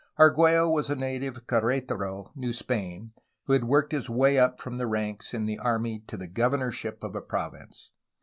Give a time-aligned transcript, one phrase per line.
[0.17, 3.13] Argtiello was a native of Queretaro, New Spain,
[3.45, 7.03] who had worked his way up from the ranks in the army to the governorship
[7.03, 7.91] of a province.